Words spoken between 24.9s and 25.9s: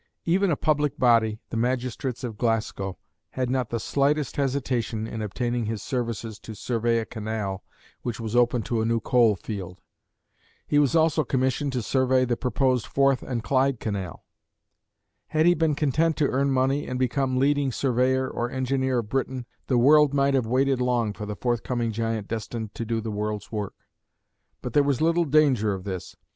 little danger of